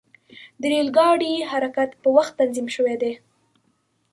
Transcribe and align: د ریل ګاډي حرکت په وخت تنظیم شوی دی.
د 0.59 0.61
ریل 0.71 0.89
ګاډي 0.97 1.33
حرکت 1.51 1.89
په 2.01 2.07
وخت 2.15 2.33
تنظیم 2.39 2.67
شوی 2.75 2.95
دی. 3.01 3.11